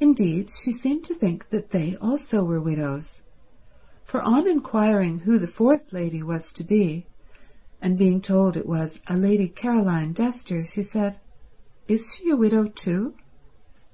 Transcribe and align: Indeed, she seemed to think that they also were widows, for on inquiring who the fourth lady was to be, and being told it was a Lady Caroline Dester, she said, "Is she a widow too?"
Indeed, 0.00 0.50
she 0.50 0.70
seemed 0.70 1.02
to 1.04 1.14
think 1.14 1.48
that 1.48 1.70
they 1.70 1.96
also 1.96 2.44
were 2.44 2.60
widows, 2.60 3.22
for 4.04 4.20
on 4.20 4.46
inquiring 4.46 5.20
who 5.20 5.38
the 5.38 5.46
fourth 5.46 5.94
lady 5.94 6.22
was 6.22 6.52
to 6.52 6.62
be, 6.62 7.06
and 7.80 7.96
being 7.96 8.20
told 8.20 8.54
it 8.58 8.66
was 8.66 9.00
a 9.06 9.16
Lady 9.16 9.48
Caroline 9.48 10.12
Dester, 10.12 10.62
she 10.70 10.82
said, 10.82 11.20
"Is 11.88 12.16
she 12.16 12.28
a 12.28 12.36
widow 12.36 12.66
too?" 12.66 13.14